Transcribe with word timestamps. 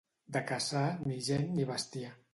De 0.37 0.41
Cassà, 0.51 0.81
ni 1.11 1.21
gent 1.31 1.47
ni 1.59 1.71
bestiar. 1.73 2.15